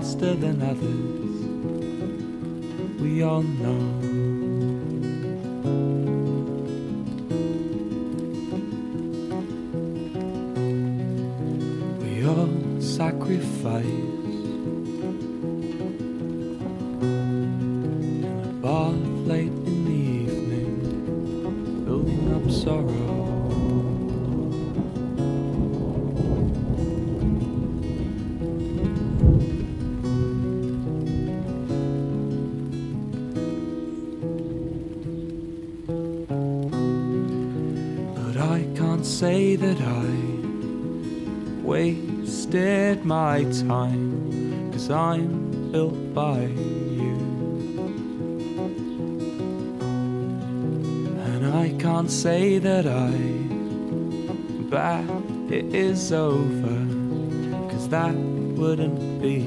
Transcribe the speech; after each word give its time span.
faster 0.00 0.34
than 0.34 0.62
others. 0.62 1.09
Wasted 41.62 43.04
my 43.04 43.44
time, 43.44 44.70
cause 44.72 44.90
I'm 44.90 45.70
built 45.70 46.14
by 46.14 46.40
you. 46.40 47.16
And 51.28 51.46
I 51.54 51.74
can't 51.78 52.10
say 52.10 52.58
that 52.58 52.86
I 52.86 53.10
bet 54.70 55.04
it 55.50 55.74
is 55.74 56.12
over, 56.12 56.78
cause 57.70 57.88
that 57.88 58.14
wouldn't 58.14 59.20
be 59.22 59.44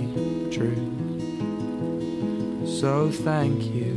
true. 0.52 0.90
So 2.66 3.12
thank 3.12 3.64
you. 3.64 3.93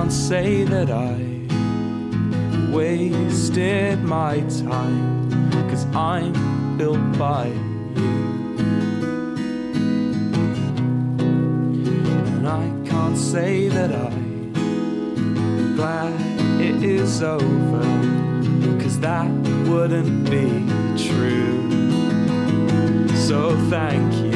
Can't 0.00 0.12
say 0.12 0.64
that 0.64 0.90
I 0.90 1.14
wasted 2.72 4.02
my 4.02 4.40
time, 4.64 5.30
cause 5.68 5.84
I'm 5.94 6.78
built 6.78 7.18
by 7.18 7.48
you. 7.48 7.54
And 12.28 12.48
I 12.48 12.88
can't 12.88 13.18
say 13.18 13.68
that 13.68 13.92
I'm 13.92 15.76
glad 15.76 16.18
it 16.58 16.82
is 16.82 17.22
over, 17.22 17.82
cause 18.82 18.98
that 19.00 19.30
wouldn't 19.68 20.30
be 20.30 20.48
true. 20.96 21.60
So 23.28 23.54
thank 23.68 24.14
you. 24.14 24.29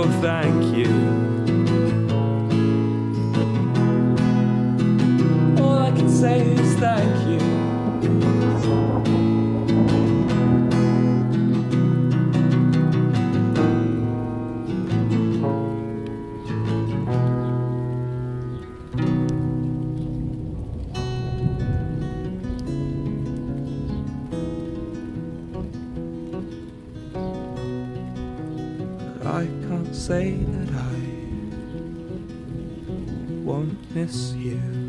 Oh, 0.00 0.04
thank 0.22 0.76
you. 0.76 0.86
All 5.60 5.78
I 5.78 5.90
can 5.90 6.08
say 6.08 6.40
is 6.52 6.76
thank 6.76 7.28
you. 7.28 7.47
I 29.78 29.80
can't 29.80 29.94
say 29.94 30.30
that 30.32 30.74
I 30.74 30.94
won't 33.44 33.94
miss 33.94 34.32
you. 34.32 34.87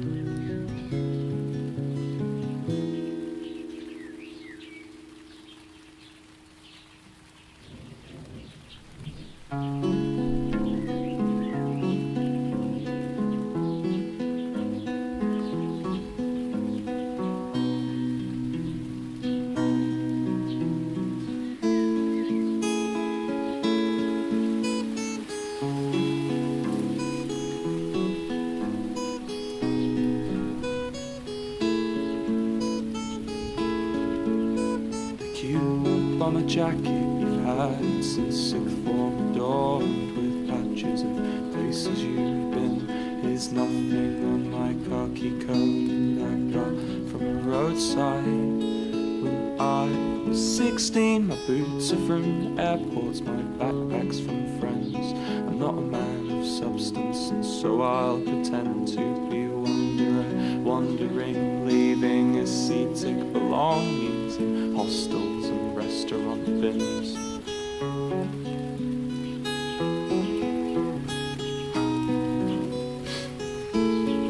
Hostels 64.80 65.46
and 65.48 65.76
restaurant 65.76 66.46
bins. 66.62 67.18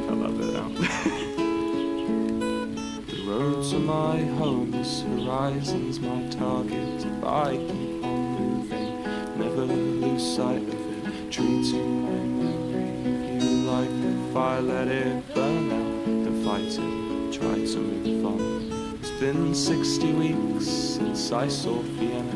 I 0.10 0.12
love 0.24 0.40
it 0.42 0.52
now. 0.58 0.70
the 3.10 3.18
roads 3.28 3.70
are 3.74 3.80
my 3.80 4.18
home, 4.40 4.72
this 4.72 5.04
horizon's 5.04 6.00
my 6.00 6.28
target. 6.30 7.06
If 7.06 7.24
I 7.24 7.58
60 19.54 20.14
weeks 20.14 20.68
since 20.68 21.32
I 21.32 21.48
saw 21.48 21.82
Vienna. 21.82 22.34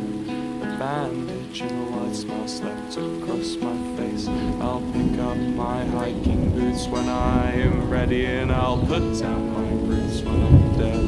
A 0.63 0.77
bandage 0.79 1.61
and 1.61 1.71
a 1.71 1.91
white 1.91 2.15
smile 2.15 2.47
slept 2.47 2.97
across 2.97 3.55
my 3.57 3.97
face. 3.97 4.27
I'll 4.59 4.81
pick 4.93 5.19
up 5.19 5.37
my 5.37 5.85
hiking 5.85 6.49
boots 6.51 6.87
when 6.87 7.07
I 7.07 7.51
am 7.53 7.89
ready, 7.89 8.25
and 8.25 8.51
I'll 8.51 8.79
put 8.79 9.19
down 9.19 9.53
my 9.53 9.69
roots 9.87 10.21
when 10.21 10.41
I'm 10.41 10.77
dead. 10.77 11.03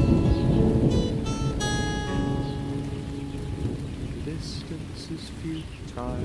Distance 4.24 5.10
is 5.10 5.30
futile. 5.42 6.16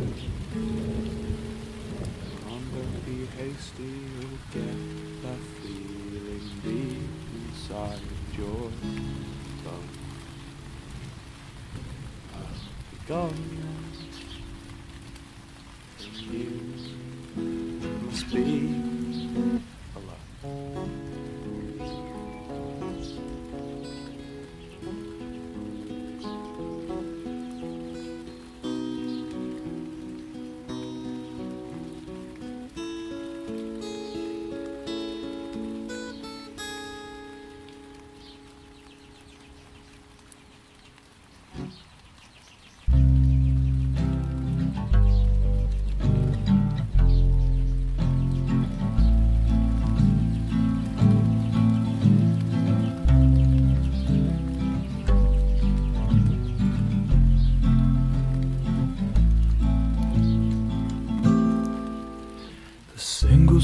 Don't 2.46 3.06
be 3.06 3.26
hasty, 3.38 3.92
you'll 4.20 4.40
get 4.54 4.78
that 5.24 5.42
feeling 5.62 6.46
deep 6.64 7.02
inside 7.34 8.00
your 8.38 8.70
I'll 13.12 13.34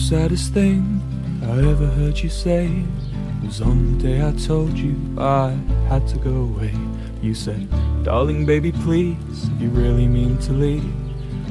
saddest 0.07 0.53
thing 0.53 1.01
I 1.43 1.57
ever 1.69 1.85
heard 1.85 2.17
you 2.17 2.29
say 2.29 2.71
was 3.43 3.59
on 3.59 3.97
the 3.97 4.03
day 4.03 4.25
I 4.25 4.31
told 4.31 4.77
you 4.77 4.95
I 5.17 5.49
had 5.89 6.07
to 6.07 6.17
go 6.17 6.31
away. 6.33 6.73
You 7.21 7.33
said, 7.33 7.67
Darling 8.05 8.45
baby, 8.45 8.71
please, 8.71 9.49
you 9.59 9.67
really 9.67 10.07
mean 10.07 10.37
to 10.47 10.53
leave, 10.53 10.93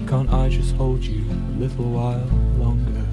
can't 0.08 0.32
I 0.32 0.48
just 0.48 0.74
hold 0.76 1.04
you 1.04 1.22
a 1.30 1.58
little 1.58 1.84
while 1.84 2.26
longer? 2.56 3.04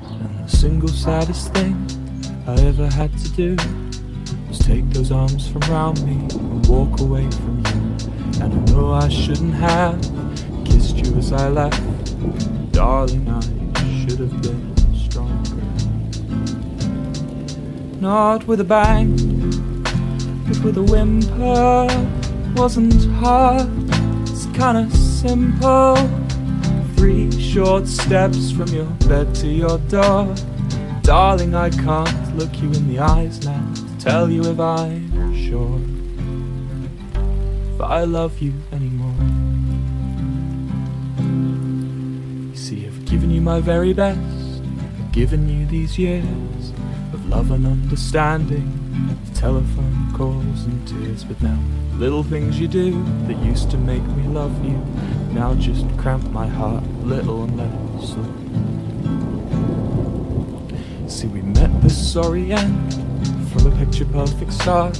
And 0.00 0.38
the 0.42 0.48
single 0.48 0.88
saddest 0.88 1.52
thing 1.52 1.76
I 2.46 2.54
ever 2.54 2.88
had 2.88 3.12
to 3.18 3.28
do 3.32 3.56
was 4.48 4.60
take 4.60 4.88
those 4.94 5.12
arms 5.12 5.46
from 5.46 5.60
round 5.70 6.02
me 6.06 6.14
and 6.38 6.66
walk 6.68 7.00
away 7.00 7.30
from 7.32 7.58
you. 7.66 8.42
And 8.42 8.54
I 8.54 8.72
know 8.72 8.94
I 8.94 9.10
shouldn't 9.10 9.56
have 9.56 10.00
kissed 10.64 10.96
you 10.96 11.14
as 11.18 11.34
I 11.34 11.48
left. 11.50 11.82
Darling, 12.72 13.28
I 13.28 13.40
should 14.00 14.18
have 14.18 14.42
been 14.42 14.74
stronger. 14.96 15.62
Not 18.00 18.46
with 18.46 18.60
a 18.60 18.64
bang, 18.64 19.14
but 20.48 20.58
with 20.64 20.78
a 20.78 20.82
whimper. 20.82 21.86
Wasn't 22.56 23.04
hard, 23.20 23.68
it's 24.22 24.46
kinda 24.46 24.90
simple. 24.90 25.96
Three 26.96 27.30
short 27.40 27.86
steps 27.86 28.50
from 28.50 28.68
your 28.68 28.86
bed 29.08 29.34
to 29.36 29.46
your 29.48 29.78
door. 29.88 30.34
Darling, 31.02 31.54
I 31.54 31.70
can't 31.70 32.38
look 32.38 32.60
you 32.62 32.72
in 32.72 32.88
the 32.88 33.00
eyes 33.00 33.44
now 33.44 33.64
to 33.74 33.82
tell 33.98 34.30
you 34.30 34.42
if 34.44 34.58
I'm 34.58 35.34
sure 35.46 35.78
if 37.74 37.80
I 37.80 38.04
love. 38.04 38.40
You 38.40 38.52
given 43.12 43.30
you 43.30 43.42
my 43.42 43.60
very 43.60 43.92
best, 43.92 44.18
I've 44.18 45.12
given 45.12 45.46
you 45.46 45.66
these 45.66 45.98
years 45.98 46.72
of 47.12 47.28
love 47.28 47.50
and 47.50 47.66
understanding, 47.66 48.72
of 49.10 49.34
telephone 49.34 50.14
calls 50.16 50.64
and 50.64 50.88
tears. 50.88 51.22
But 51.22 51.42
now, 51.42 51.58
little 51.96 52.22
things 52.22 52.58
you 52.58 52.68
do 52.68 53.04
that 53.26 53.36
used 53.44 53.70
to 53.72 53.76
make 53.76 54.02
me 54.02 54.26
love 54.28 54.64
you, 54.64 54.78
now 55.34 55.54
just 55.56 55.84
cramp 55.98 56.24
my 56.30 56.46
heart 56.48 56.82
a 56.82 57.04
little 57.04 57.42
and 57.42 57.58
let 57.58 57.68
it 57.68 58.00
slip. 61.04 61.10
See, 61.10 61.26
we 61.26 61.42
met 61.42 61.82
this 61.82 62.12
sorry 62.12 62.50
end 62.50 62.94
from 63.52 63.66
a 63.70 63.76
picture 63.76 64.06
perfect 64.06 64.54
start, 64.54 64.96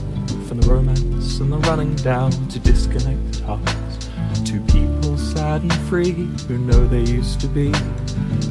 from 0.46 0.60
the 0.60 0.68
romance 0.70 1.40
and 1.40 1.50
the 1.50 1.56
running 1.60 1.94
down 1.96 2.30
to 2.48 2.58
disconnected 2.58 3.40
hearts. 3.40 4.10
Two 4.44 4.60
people 4.64 5.16
sad 5.16 5.62
and 5.62 5.72
free 5.88 6.12
who 6.12 6.58
know 6.58 6.86
they 6.88 7.10
used 7.10 7.40
to 7.40 7.46
be 7.46 7.72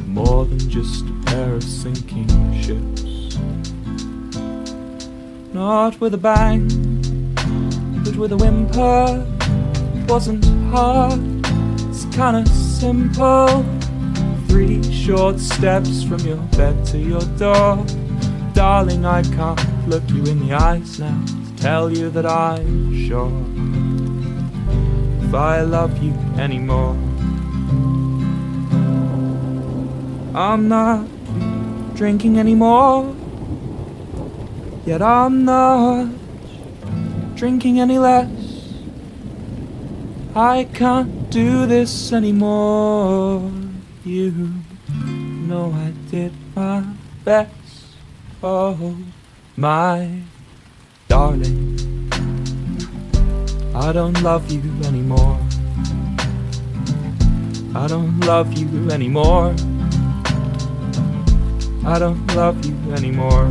more 0.06 0.44
than 0.44 0.58
just 0.70 1.04
a 1.06 1.12
pair 1.26 1.54
of 1.54 1.62
sinking 1.62 2.28
ships. 2.62 3.38
Not 5.52 6.00
with 6.00 6.14
a 6.14 6.18
bang, 6.18 6.68
but 8.04 8.16
with 8.16 8.32
a 8.32 8.36
whimper. 8.36 9.26
It 9.94 10.10
wasn't 10.10 10.44
hard, 10.70 11.20
it's 11.88 12.04
kinda 12.06 12.46
simple. 12.46 13.64
Three 14.48 14.82
short 14.92 15.38
steps 15.40 16.02
from 16.02 16.20
your 16.20 16.42
bed 16.56 16.84
to 16.86 16.98
your 16.98 17.22
door. 17.38 17.84
Darling, 18.54 19.04
I 19.04 19.22
can't 19.22 19.88
look 19.88 20.02
you 20.10 20.24
in 20.24 20.46
the 20.46 20.54
eyes 20.54 20.98
now 20.98 21.24
to 21.26 21.62
tell 21.62 21.90
you 21.90 22.10
that 22.10 22.26
I'm 22.26 22.94
sure 23.06 23.32
if 25.26 25.34
I 25.34 25.62
love 25.62 26.02
you 26.02 26.12
anymore. 26.38 26.96
I'm 30.34 30.66
not 30.66 31.06
drinking 31.94 32.38
anymore, 32.38 33.14
yet 34.86 35.02
I'm 35.02 35.44
not 35.44 36.08
drinking 37.34 37.78
any 37.80 37.98
less. 37.98 38.30
I 40.34 40.64
can't 40.72 41.28
do 41.28 41.66
this 41.66 42.14
anymore. 42.14 43.52
You 44.04 44.54
know 45.46 45.70
I 45.74 45.92
did 46.10 46.32
my 46.56 46.82
best. 47.24 47.52
Oh, 48.42 48.96
my 49.54 50.22
darling. 51.08 51.78
I 53.74 53.92
don't 53.92 54.22
love 54.22 54.50
you 54.50 54.62
anymore. 54.86 55.38
I 57.74 57.86
don't 57.86 58.18
love 58.20 58.56
you 58.56 58.90
anymore. 58.90 59.54
I 61.84 61.98
don't 61.98 62.24
love 62.36 62.64
you 62.64 62.76
anymore. 62.94 63.46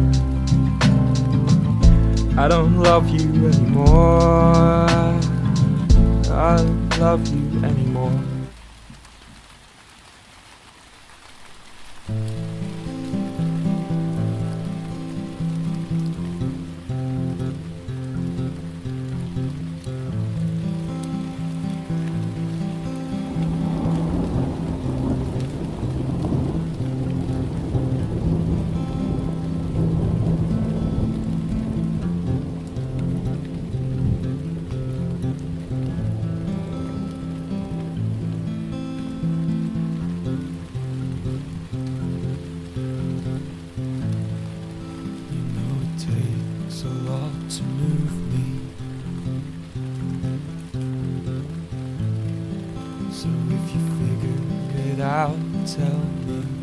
I 2.37 2.47
don't 2.47 2.79
love 2.79 3.09
you 3.09 3.47
anymore. 3.47 4.87
I 6.31 6.55
don't 6.57 6.97
love 6.97 7.27
you 7.27 7.65
anymore. 7.65 8.40
So 53.21 53.29
if 53.29 53.75
you 53.75 53.81
figure 53.99 54.93
it 54.93 54.99
out, 54.99 55.37
tell 55.67 55.99
me. 56.25 56.60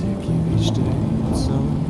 Take 0.00 0.24
you 0.24 0.56
each 0.56 0.70
day. 0.70 0.96
Its 1.30 1.89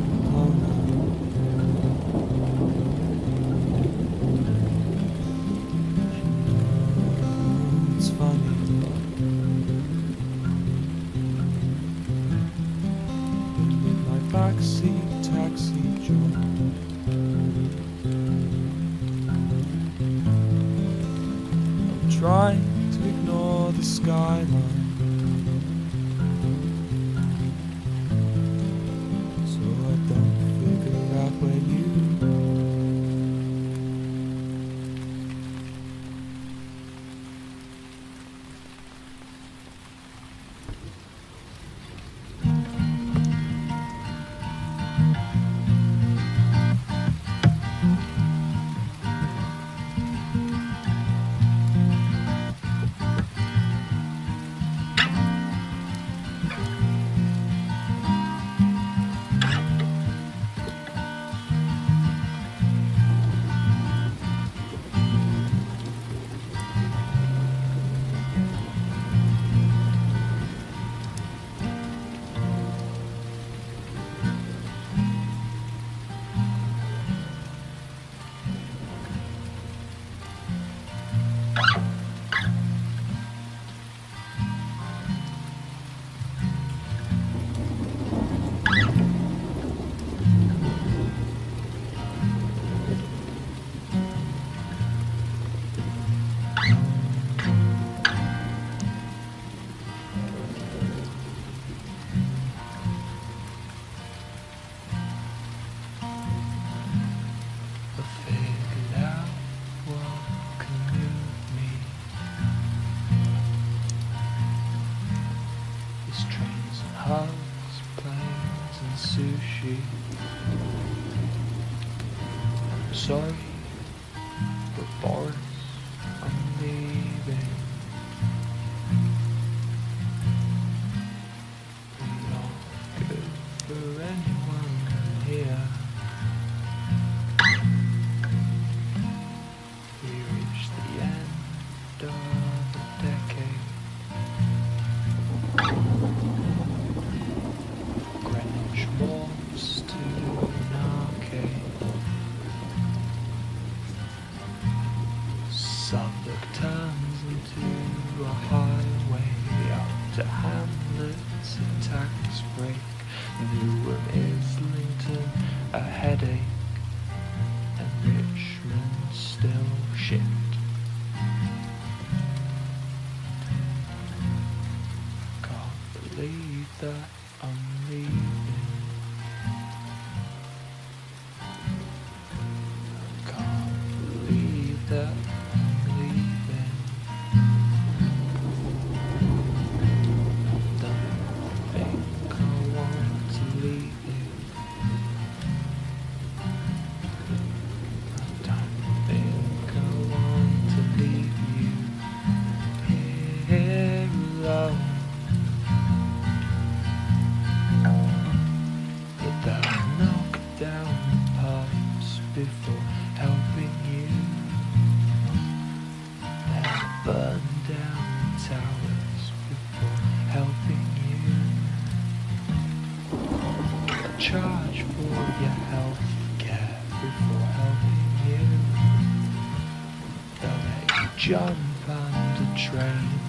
make 231.31 231.39
you 231.39 231.47
jump 231.47 231.89
under 231.89 233.20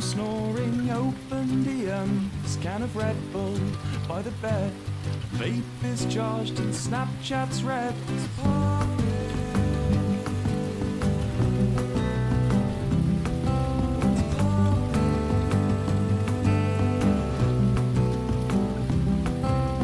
snoring, 0.00 0.90
open 0.90 1.64
DM. 1.64 1.90
Um, 1.90 2.30
scan 2.46 2.82
of 2.82 2.96
Red 2.96 3.16
Bull 3.32 3.58
by 4.08 4.22
the 4.22 4.30
bed. 4.42 4.72
Vape 5.34 5.62
is 5.84 6.06
charged 6.06 6.58
and 6.58 6.72
Snapchat's 6.72 7.62
red. 7.62 7.94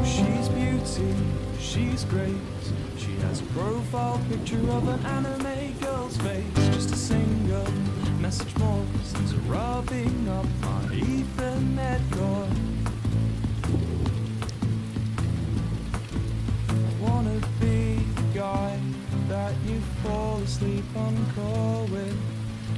She's 0.05 0.48
beauty, 0.48 1.14
she's 1.59 2.05
great. 2.05 2.37
She 2.96 3.12
has 3.26 3.40
a 3.40 3.44
profile 3.46 4.20
picture 4.31 4.59
of 4.70 4.88
an 4.88 5.05
anime 5.07 5.79
girl's 5.81 6.16
face. 6.18 6.68
Just 6.74 6.92
a 6.92 6.96
single 6.96 7.66
message 8.20 8.57
more 8.59 8.75
since 9.06 9.32
rubbing 9.46 10.28
up 10.28 10.46
my 10.62 10.82
Ethernet 10.96 12.02
cord. 12.10 12.50
I 16.68 16.92
wanna 17.00 17.38
be 17.60 18.00
the 18.16 18.28
guy 18.34 18.80
that 19.28 19.54
you 19.66 19.80
fall 20.02 20.38
asleep 20.38 20.84
on 20.96 21.14
call 21.36 21.84
with. 21.84 22.18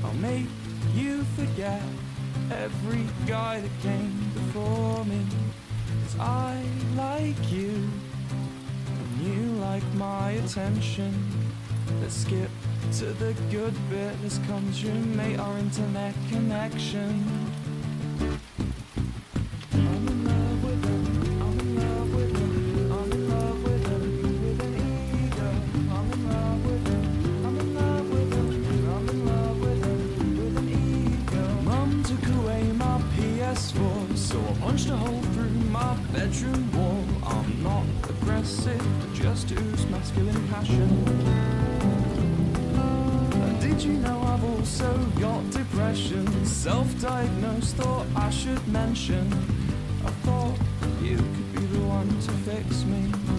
I'll 0.05 0.13
make 0.15 0.49
you 0.95 1.25
forget 1.35 1.83
every 2.51 3.07
guy 3.27 3.61
that 3.61 3.75
came 3.81 4.31
before 4.35 5.05
me. 5.07 5.25
Cause 6.03 6.19
I 6.21 6.63
like 6.95 7.51
you, 7.51 7.89
and 8.99 9.11
you 9.27 9.53
like 9.69 9.87
my 9.95 10.33
attention. 10.33 11.13
Let's 12.03 12.17
skip 12.17 12.51
to 12.93 13.05
the 13.05 13.35
good 13.51 13.75
bit. 13.91 14.15
Let's 14.23 14.39
consummate 14.49 15.39
our 15.39 15.59
internet 15.59 16.15
connection. 16.31 17.53
I'm 19.73 20.09
in 20.09 20.25
love 20.25 20.65
with 20.65 20.85
her. 20.85 20.95
I'm 21.45 21.61
in 21.61 21.77
love 21.77 22.15
with 22.15 22.33
her. 22.39 22.45
I'm 22.95 23.13
in 23.13 23.29
love 23.29 23.63
with 23.63 23.87
her. 23.89 23.99
With 23.99 24.61
an 24.63 24.75
ego. 25.27 25.49
I'm 25.93 26.13
in 26.13 26.29
love 26.31 26.65
with 26.65 26.87
her. 26.89 27.01
I'm 27.47 27.59
in 27.61 27.75
love 27.75 28.11
with 28.11 28.33
her. 28.33 28.47
I'm 28.97 29.09
in 29.09 29.27
love 29.27 29.61
with 29.61 29.85
her. 29.85 29.99
With 30.41 30.57
an 30.57 30.69
ego. 30.69 31.45
Mum 31.65 32.03
took 32.05 32.27
away 32.37 32.63
my 32.73 33.03
PS4, 33.17 34.17
so 34.17 34.41
I 34.41 34.55
punched 34.61 34.89
a 34.89 34.97
hole 34.97 35.23
through 35.35 35.51
my 35.71 35.95
bedroom 36.13 36.73
wall. 36.73 37.05
I'm 37.25 37.63
not 37.63 37.85
aggressive, 38.09 38.83
just 39.13 39.53
ooze 39.53 39.87
masculine 39.87 40.49
passion. 40.49 41.68
Did 43.79 43.87
you 43.87 43.93
know 44.01 44.21
I've 44.23 44.43
also 44.43 44.93
got 45.21 45.49
depression? 45.51 46.27
Self-diagnosed, 46.45 47.77
thought 47.77 48.07
I 48.17 48.29
should 48.29 48.67
mention. 48.67 49.33
I 50.05 50.11
thought 50.27 50.59
you 51.01 51.17
could 51.17 51.53
be 51.55 51.61
the 51.61 51.87
one 51.87 52.09
to 52.09 52.33
fix 52.43 52.83
me. 52.83 53.38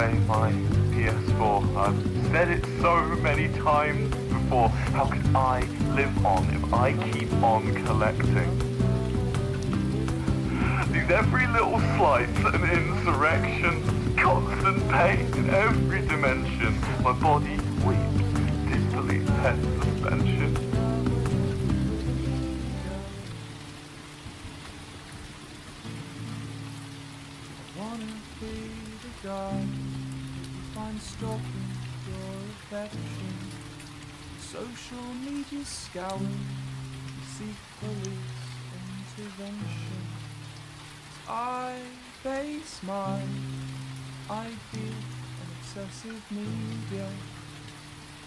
Away 0.00 0.18
my 0.26 0.50
PS4. 0.92 1.76
I've 1.76 2.30
said 2.30 2.48
it 2.48 2.64
so 2.80 3.02
many 3.16 3.48
times 3.58 4.14
before. 4.28 4.68
How 4.68 5.06
can 5.06 5.36
I 5.36 5.60
live 5.94 6.24
on 6.24 6.48
if 6.54 6.72
I 6.72 6.92
keep 7.10 7.32
on 7.42 7.74
collecting? 7.84 8.58
These 10.92 11.10
every 11.10 11.46
little 11.48 11.80
slight's 11.96 12.38
an 12.38 12.64
insurrection. 12.64 14.16
Constant 14.16 14.90
pain 14.90 15.20
in 15.34 15.50
every 15.50 16.00
dimension. 16.06 16.74
My 17.02 17.12
body 17.12 17.58
weeps, 17.84 18.70
disbelief 18.70 19.28
head 19.42 19.58
suspension. 19.82 20.59
Media 35.60 35.66
scouring, 35.66 36.46
you 37.06 37.22
seek 37.36 37.58
police 37.80 38.40
intervention. 39.18 40.04
I 41.28 41.76
base 42.24 42.82
my 42.82 43.20
ideal 44.30 45.00
on 45.40 45.48
excessive 45.60 46.22
media. 46.30 47.08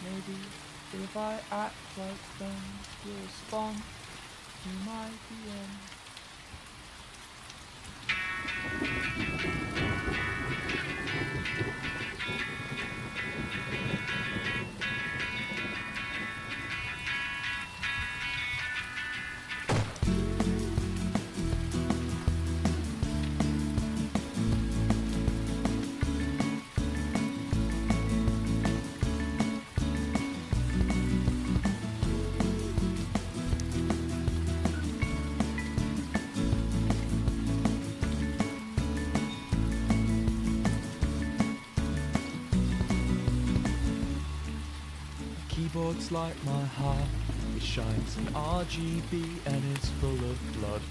Maybe 0.03 0.37
if 0.93 1.17
I 1.17 1.39
act 1.51 1.75
like 1.97 2.39
them, 2.39 2.61
you'll 3.03 3.15
respond 3.25 3.77
to 4.63 4.69
my 4.85 5.09
DM. 5.29 5.71
Keyboard's 45.93 46.11
like 46.11 46.45
my 46.45 46.65
heart, 46.65 47.07
it 47.55 47.61
shines 47.61 48.17
in 48.17 48.25
RGB 48.25 49.39
and 49.45 49.63
it's 49.75 49.89
full 49.89 50.09
of 50.11 50.53
blood. 50.59 50.81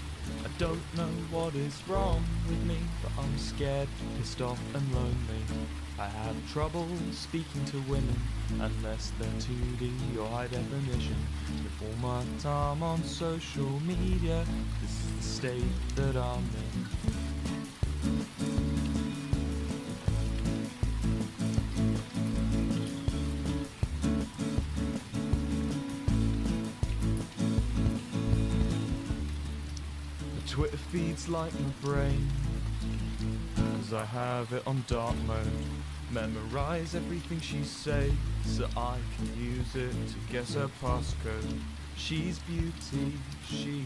I 0.45 0.47
don't 0.57 0.81
know 0.95 1.09
what 1.29 1.55
is 1.55 1.81
wrong 1.89 2.23
with 2.47 2.63
me, 2.63 2.77
but 3.01 3.11
I'm 3.21 3.37
scared, 3.37 3.89
pissed 4.17 4.41
off 4.41 4.59
and 4.73 4.95
lonely. 4.95 5.43
I 5.99 6.05
have 6.05 6.35
trouble 6.51 6.87
speaking 7.11 7.65
to 7.65 7.81
women 7.81 8.15
unless 8.59 9.11
they're 9.19 9.27
2D 9.39 10.17
or 10.17 10.27
high 10.29 10.47
definition. 10.47 11.17
With 11.63 11.81
all 11.81 12.09
my 12.09 12.23
time 12.39 12.81
on 12.81 13.03
social 13.03 13.79
media, 13.81 14.45
this 14.81 14.91
is 14.91 15.17
the 15.17 15.23
state 15.23 15.95
that 15.95 16.15
I'm 16.15 16.39
in. 16.39 17.02
Twitter 30.63 30.77
feed's 30.77 31.27
like 31.27 31.51
my 31.59 31.69
brain. 31.81 32.25
Cause 33.53 33.91
I 33.91 34.05
have 34.05 34.53
it 34.53 34.65
on 34.65 34.81
dark 34.87 35.13
mode. 35.27 35.45
Memorize 36.09 36.95
everything 36.95 37.41
she 37.41 37.65
says 37.65 38.13
so 38.45 38.69
I 38.77 38.95
can 39.17 39.43
use 39.43 39.75
it 39.75 39.91
to 39.91 40.31
guess 40.31 40.53
her 40.53 40.69
passcode. 40.81 41.59
She's 41.97 42.39
beauty, 42.39 43.11
she's 43.45 43.83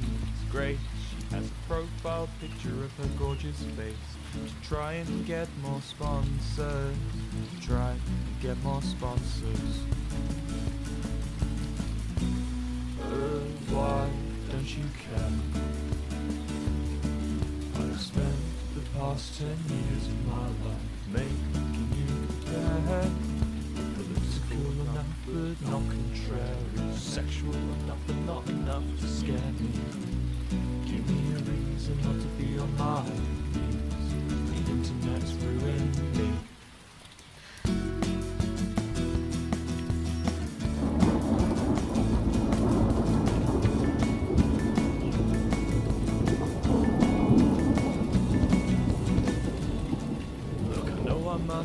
great. 0.51 0.77
She 1.09 1.35
has 1.35 1.47
a 1.47 1.67
profile 1.67 2.29
picture 2.39 2.83
of 2.83 2.95
her 2.97 3.09
gorgeous 3.17 3.59
face. 3.75 3.95
To 4.33 4.67
try 4.69 4.93
and 4.93 5.25
get 5.25 5.47
more 5.63 5.81
sponsors. 5.81 6.59
To 6.59 7.67
try 7.67 7.89
and 7.89 8.39
get 8.39 8.61
more 8.61 8.83
sponsors. 8.83 9.81
Uh, 13.01 13.47
much 14.67 14.77
you 14.77 14.83
care. 14.99 15.86
I've 17.97 18.03
spent 18.03 18.37
the 18.75 18.81
past 18.99 19.39
ten 19.39 19.57
years 19.69 20.05
of 20.05 20.27
my 20.27 20.45
life 20.69 21.01
making 21.11 21.89
you 21.97 22.09
bad. 22.45 23.09
Political 23.95 24.65
enough 24.81 25.13
but 25.25 25.57
not 25.65 25.81
contrary. 25.89 26.93
Sexual 26.93 27.55
enough 27.55 27.97
but 28.05 28.17
not 28.17 28.47
enough 28.49 28.83
to 28.99 29.07
scare 29.07 29.51
me. 29.59 29.71
Give 30.85 31.09
me 31.09 31.21
a 31.33 31.39
reason 31.39 31.97
not 32.03 32.21
to 32.21 32.27
be 32.37 32.59
on 32.59 32.71
my 32.77 33.01
knees. 33.01 34.13
The 34.45 34.57
internet's 34.73 35.33
ruined 35.33 36.16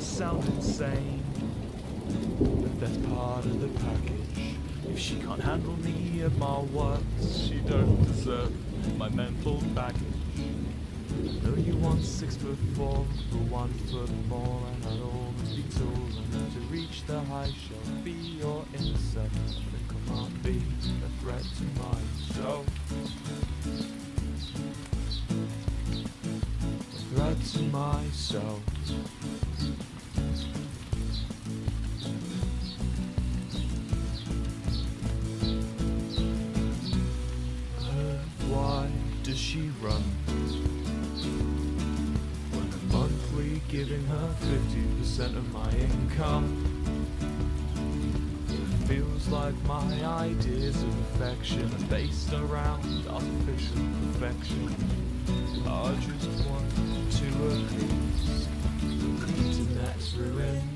sound 0.02 0.44
insane, 0.56 1.22
but 2.40 2.80
that's 2.80 2.96
part 3.08 3.44
of 3.44 3.60
the 3.60 3.68
package. 3.80 4.56
If 4.88 4.98
she 4.98 5.14
can't 5.16 5.40
handle 5.40 5.76
me 5.78 6.22
at 6.22 6.36
my 6.36 6.60
worst, 6.60 7.48
she 7.48 7.60
don't 7.60 8.02
deserve 8.04 8.52
my 8.98 9.08
mental 9.10 9.62
baggage. 9.74 10.02
Know 11.44 11.54
you 11.54 11.76
want 11.76 12.02
six 12.04 12.36
foot 12.36 12.58
four, 12.74 13.06
but 13.30 13.40
one 13.42 13.72
foot 13.90 14.10
more, 14.28 14.60
and 14.74 14.84
I'd 14.86 15.00
always 15.02 15.52
be 15.54 15.62
tall 15.70 15.86
enough 15.86 16.52
to 16.54 16.60
reach 16.70 17.04
the 17.06 17.20
high 17.20 17.46
shelf. 17.46 18.04
Be 18.04 18.12
your 18.12 18.64
insect, 18.74 19.34
but 19.88 19.96
I 19.96 20.22
might 20.22 20.42
be 20.42 20.62
a 21.06 21.22
threat 21.22 21.44
to 21.58 21.64
myself. 21.80 22.66
A 26.92 27.14
threat 27.14 27.38
to 27.52 27.62
myself. 27.62 28.60
Giving 43.72 44.04
her 44.04 44.34
50% 44.42 45.34
of 45.34 45.50
my 45.50 45.70
income. 45.70 46.44
It 48.50 48.86
feels 48.86 49.28
like 49.28 49.54
my 49.64 50.04
ideas 50.04 50.76
of 50.82 50.98
affection 51.14 51.64
are 51.64 51.86
based 51.88 52.30
around 52.34 52.84
artificial 53.08 53.78
perfection. 54.12 54.76
I 55.66 55.94
just 56.06 56.46
want 56.50 56.68
to 57.12 57.26
appease. 57.48 58.46
The 58.82 60.20
ruined 60.20 60.71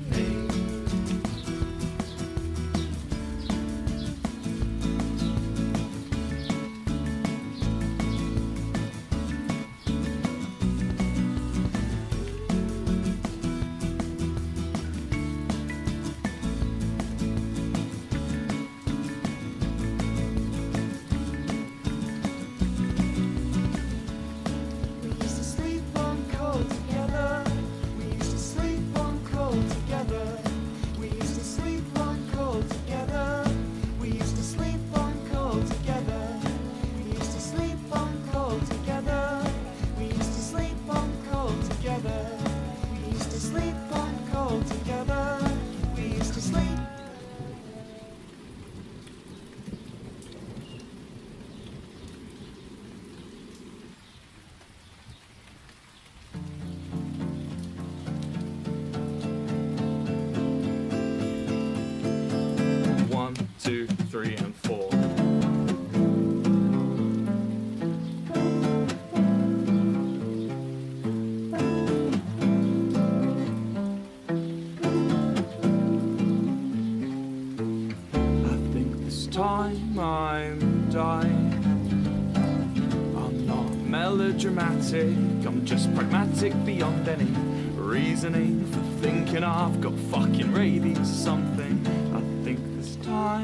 melodramatic, 84.37 85.47
I'm 85.47 85.65
just 85.65 85.93
pragmatic 85.95 86.53
beyond 86.63 87.07
any 87.07 87.25
reasoning 87.73 88.71
for 88.71 88.79
thinking 89.01 89.43
I've 89.43 89.81
got 89.81 89.93
fucking 90.11 90.53
rabies 90.53 90.99
or 90.99 91.05
something. 91.05 91.83
I 92.13 92.43
think 92.43 92.59
this 92.77 92.97
time 92.97 93.36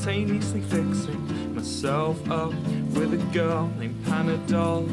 simultaneously 0.00 0.62
fixing 0.62 1.54
myself 1.54 2.30
up 2.30 2.54
with 2.94 3.12
a 3.12 3.32
girl 3.34 3.70
named 3.78 4.02
Panadol. 4.06 4.86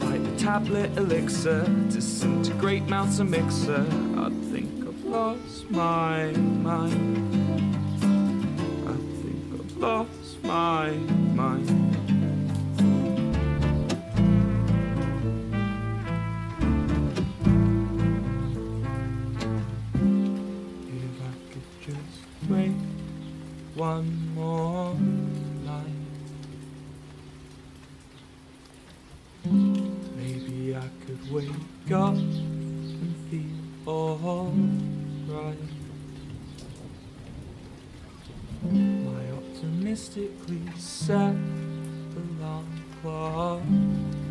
Like 0.00 0.22
the 0.22 0.36
tablet 0.38 0.94
elixir, 0.98 1.64
disintegrate 1.88 2.82
mouths 2.88 3.20
a 3.20 3.24
mixer. 3.24 3.86
I 4.16 4.30
think 4.50 4.86
I've 4.86 5.04
lost 5.04 5.70
my 5.70 6.32
mind. 6.32 7.74
I 8.86 8.96
think 9.22 9.60
I've 9.60 9.76
lost 9.78 10.42
my 10.42 10.90
mind. 10.90 11.81
One 23.82 24.32
more 24.36 24.94
night, 25.64 25.86
maybe 30.16 30.76
I 30.76 30.88
could 31.04 31.32
wake 31.32 31.90
up 31.90 32.14
and 32.14 33.16
feel 33.28 33.88
alright. 33.88 35.58
My 38.70 39.24
optimistically 39.32 40.62
set 40.78 41.34
alarm 42.20 42.84
clock 43.00 43.62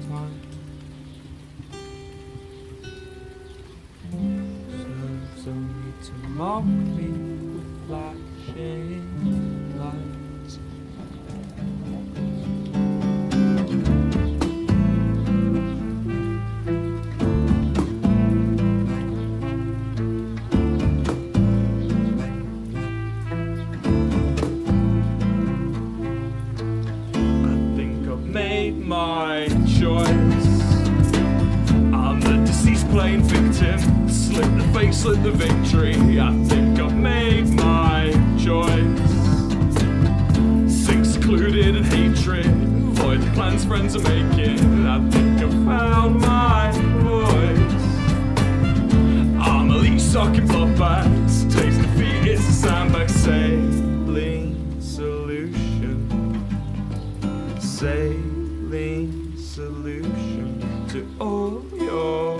time. 0.07 0.41
serves 5.41 5.47
only 5.47 5.91
to 6.05 6.13
made 28.61 28.85
my 28.85 29.47
choice. 29.79 30.47
I'm 31.97 32.21
the 32.21 32.43
deceased 32.45 32.87
playing 32.91 33.23
victim. 33.23 34.07
Slip 34.07 34.45
the 34.55 34.69
face, 34.71 34.97
slip 34.97 35.23
the 35.23 35.31
victory. 35.31 35.95
I 36.19 36.31
think 36.43 36.79
I've 36.79 36.95
made 36.95 37.47
my 37.49 38.11
choice. 38.37 39.09
Six 40.85 41.09
secluded 41.13 41.75
in 41.75 41.83
hatred. 41.83 42.45
Void 42.99 43.21
the 43.21 43.31
plans 43.33 43.65
friends 43.65 43.95
are 43.95 44.03
making. 44.03 44.85
I 44.85 45.09
think 45.09 45.41
I've 45.41 45.65
found 45.65 46.21
my 46.21 46.71
voice. 47.09 47.83
I'm 49.41 49.71
a 49.71 49.77
leech 49.77 50.01
sucking 50.01 50.47
bloodbaths. 50.47 51.51
Taste 51.51 51.81
defeat, 51.81 52.31
it's 52.31 52.47
a 52.47 52.53
sandbag 52.53 53.09
sailing 53.09 54.79
solution. 54.79 55.97
Save 57.59 58.30
to 61.01 61.07
all 61.19 61.63
your 61.79 62.37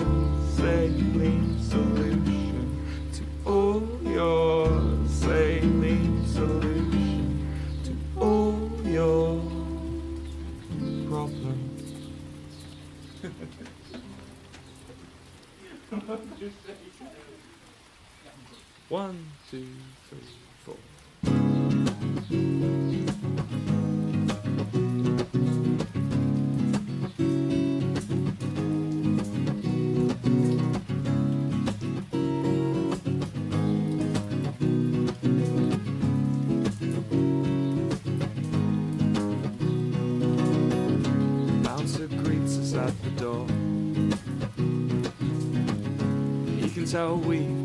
sailing 0.56 1.58
solution 1.60 2.80
to 3.12 3.24
all 3.50 3.82
your 4.04 4.68
sailing 5.08 6.24
solution 6.28 7.48
to 7.84 7.96
all 8.20 8.70
your 8.86 9.42
problems. 11.10 11.94
One, 18.90 19.26
two, 19.50 19.66
He 46.92 46.98
can 46.98 47.61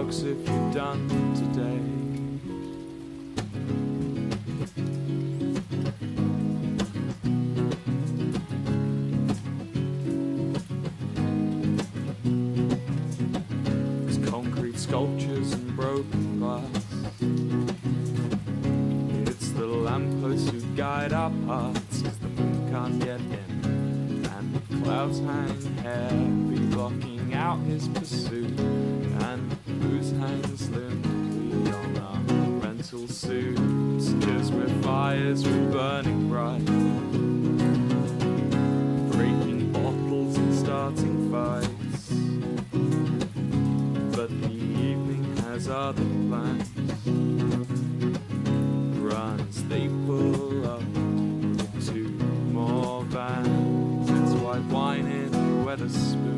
drugs 0.00 0.22
have 0.22 0.38
you 0.48 0.72
done 0.72 1.34
today? 1.34 1.89
In 55.80 56.29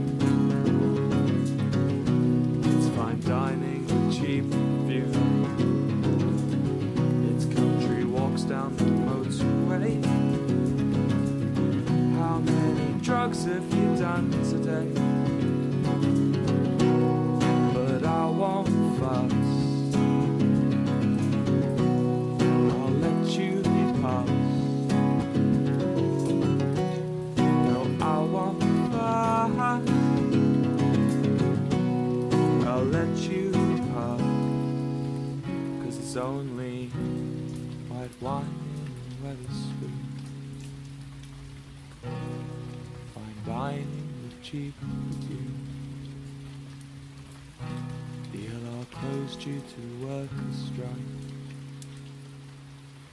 due 49.43 49.61
to 49.61 50.07
workers' 50.07 50.71
strike. 50.73 50.89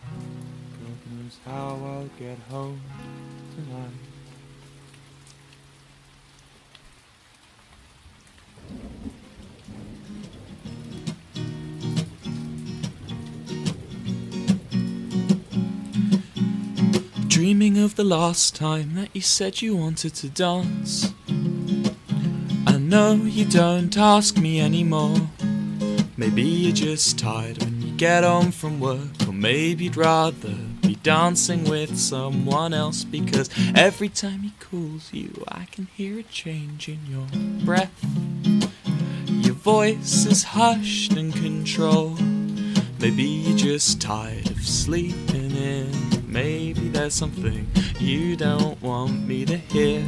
God 0.03 0.99
knows 1.11 1.37
how 1.43 1.79
I'll 1.83 2.09
get 2.19 2.37
home 2.51 2.79
tonight. 3.55 3.89
Dreaming 17.27 17.79
of 17.79 17.95
the 17.95 18.03
last 18.03 18.55
time 18.55 18.93
that 18.93 19.09
you 19.15 19.21
said 19.21 19.63
you 19.63 19.75
wanted 19.75 20.13
to 20.13 20.29
dance. 20.29 21.11
I 22.67 22.77
know 22.77 23.15
you 23.15 23.45
don't 23.45 23.97
ask 23.97 24.37
me 24.37 24.61
anymore. 24.61 25.29
Maybe 26.19 26.41
you're 26.41 26.73
just 26.73 27.17
tired 27.17 27.63
when 27.63 27.81
you 27.81 27.95
get 27.95 28.25
home 28.25 28.51
from 28.51 28.81
work, 28.81 29.25
or 29.25 29.31
maybe 29.31 29.85
you'd 29.85 29.95
rather 29.95 30.53
be 30.81 30.95
dancing 30.95 31.63
with 31.63 31.97
someone 31.97 32.73
else 32.73 33.05
because 33.05 33.49
every 33.73 34.09
time 34.09 34.41
he 34.41 34.51
calls 34.59 35.13
you, 35.13 35.45
I 35.47 35.63
can 35.71 35.85
hear 35.95 36.19
a 36.19 36.23
change 36.23 36.89
in 36.89 36.99
your 37.07 37.25
breath. 37.63 38.05
Your 39.27 39.53
voice 39.53 40.25
is 40.25 40.43
hushed 40.43 41.13
and 41.13 41.33
controlled. 41.33 42.21
Maybe 42.99 43.23
you're 43.23 43.57
just 43.57 44.01
tired 44.01 44.51
of 44.51 44.61
sleeping 44.61 45.55
in. 45.55 45.89
Maybe 46.27 46.89
there's 46.89 47.13
something 47.13 47.65
you 47.97 48.35
don't 48.35 48.81
want 48.81 49.25
me 49.25 49.45
to 49.45 49.55
hear. 49.55 50.03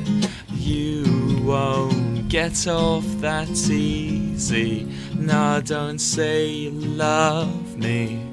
You 0.50 1.42
won't 1.42 2.28
get 2.28 2.68
off 2.68 3.06
that 3.22 3.50
easy. 3.50 4.88
No, 5.22 5.62
don't 5.64 6.00
say 6.00 6.48
you 6.48 6.72
love 6.72 7.78
me. 7.78 8.26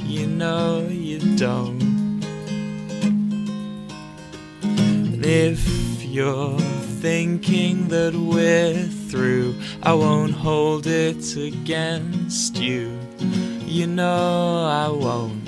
You 0.00 0.26
know 0.26 0.84
you 0.90 1.36
don't. 1.36 2.20
If 5.22 6.04
you're 6.04 6.58
thinking 7.00 7.86
that 7.88 8.14
we're 8.14 8.82
through, 9.08 9.54
I 9.80 9.94
won't 9.94 10.32
hold 10.32 10.88
it 10.88 11.36
against 11.36 12.56
you. 12.56 12.98
You 13.64 13.86
know 13.86 14.66
I 14.66 14.88
won't. 14.88 15.46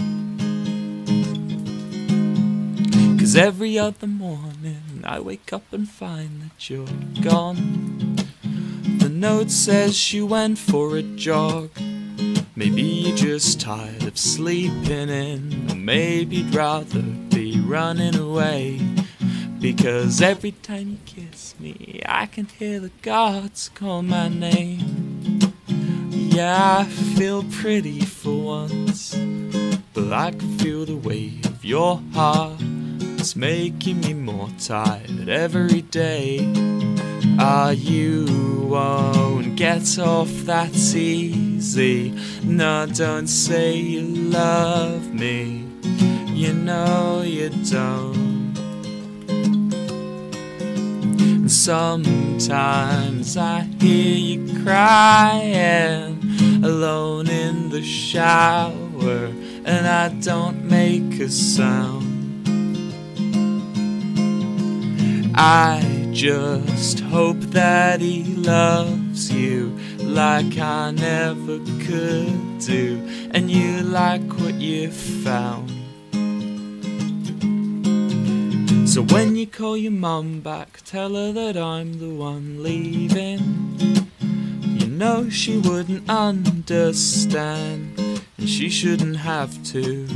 Cause 3.18 3.34
every 3.34 3.76
other 3.76 4.06
morning 4.06 5.02
I 5.02 5.18
wake 5.18 5.52
up 5.52 5.64
and 5.72 5.88
find 5.88 6.42
that 6.42 6.70
you're 6.70 6.86
gone. 7.22 7.85
Note 9.16 9.50
says 9.50 9.96
she 9.96 10.20
went 10.20 10.58
for 10.58 10.98
a 10.98 11.02
jog. 11.02 11.70
Maybe 12.54 12.82
you're 12.82 13.16
just 13.16 13.58
tired 13.58 14.02
of 14.02 14.18
sleeping 14.18 15.08
in, 15.08 15.70
or 15.70 15.74
maybe 15.74 16.36
you'd 16.36 16.54
rather 16.54 17.00
be 17.00 17.58
running 17.58 18.14
away. 18.14 18.78
Because 19.58 20.20
every 20.20 20.52
time 20.52 20.90
you 20.90 20.98
kiss 21.06 21.54
me, 21.58 22.02
I 22.04 22.26
can 22.26 22.44
hear 22.44 22.78
the 22.78 22.90
gods 23.00 23.70
call 23.74 24.02
my 24.02 24.28
name. 24.28 25.40
Yeah, 26.10 26.80
I 26.80 26.84
feel 26.84 27.42
pretty 27.44 28.00
for 28.00 28.38
once, 28.38 29.14
but 29.94 30.12
I 30.12 30.32
can 30.32 30.58
feel 30.58 30.84
the 30.84 30.96
weight 30.96 31.46
of 31.46 31.64
your 31.64 32.02
heart. 32.12 32.60
It's 32.60 33.34
making 33.34 34.00
me 34.02 34.12
more 34.12 34.50
tired 34.58 35.30
every 35.30 35.80
day. 35.80 36.75
Ah, 37.38 37.70
you 37.70 38.66
won't 38.70 39.56
get 39.56 39.98
off 39.98 40.30
that 40.46 40.74
easy. 40.74 42.14
No, 42.42 42.86
don't 42.86 43.26
say 43.26 43.76
you 43.76 44.02
love 44.02 45.12
me. 45.12 45.68
You 46.32 46.54
know 46.54 47.22
you 47.22 47.50
don't. 47.70 48.56
Sometimes 51.48 53.36
I 53.36 53.60
hear 53.80 54.16
you 54.16 54.62
crying 54.62 56.18
alone 56.64 57.28
in 57.28 57.68
the 57.68 57.82
shower, 57.82 59.30
and 59.64 59.86
I 59.86 60.08
don't 60.22 60.64
make 60.64 61.20
a 61.20 61.28
sound. 61.28 62.04
I 65.38 65.85
just 66.16 67.00
hope 67.00 67.38
that 67.52 68.00
he 68.00 68.24
loves 68.36 69.30
you 69.30 69.68
like 69.98 70.56
I 70.56 70.90
never 70.92 71.58
could 71.84 72.58
do, 72.58 73.06
and 73.32 73.50
you 73.50 73.82
like 73.82 74.26
what 74.38 74.54
you 74.54 74.90
found. 74.90 75.68
So 78.88 79.02
when 79.02 79.36
you 79.36 79.46
call 79.46 79.76
your 79.76 79.92
mum 79.92 80.40
back, 80.40 80.80
tell 80.86 81.14
her 81.16 81.32
that 81.32 81.58
I'm 81.58 81.98
the 81.98 82.14
one 82.14 82.62
leaving. 82.62 84.08
You 84.62 84.86
know 84.86 85.28
she 85.28 85.58
wouldn't 85.58 86.08
understand, 86.08 88.00
and 88.38 88.48
she 88.48 88.70
shouldn't 88.70 89.18
have 89.18 89.62
to. 89.64 90.08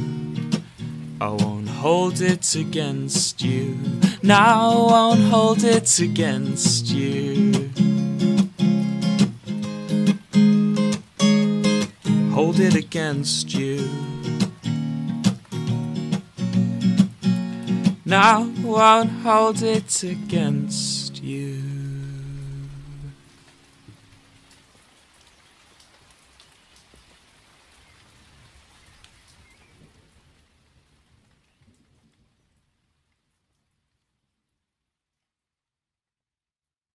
I 1.20 1.28
won't 1.28 1.59
hold 1.80 2.20
it 2.20 2.54
against 2.56 3.40
you. 3.40 3.74
Now 4.22 4.86
won't 4.86 5.22
hold 5.32 5.64
it 5.64 5.98
against 5.98 6.90
you. 6.90 7.70
Hold 12.34 12.60
it 12.60 12.74
against 12.74 13.54
you. 13.54 13.88
Now 18.04 18.42
won't 18.62 19.10
hold 19.24 19.62
it 19.62 20.02
against. 20.02 20.99